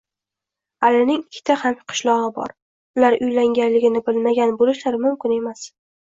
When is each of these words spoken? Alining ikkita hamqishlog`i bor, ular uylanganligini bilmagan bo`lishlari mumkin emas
Alining 0.87 1.17
ikkita 1.25 1.57
hamqishlog`i 1.63 2.31
bor, 2.37 2.53
ular 2.99 3.17
uylanganligini 3.27 4.01
bilmagan 4.07 4.55
bo`lishlari 4.63 5.03
mumkin 5.05 5.35
emas 5.37 5.63